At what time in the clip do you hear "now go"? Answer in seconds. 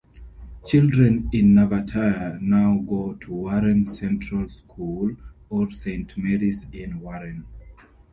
2.41-3.13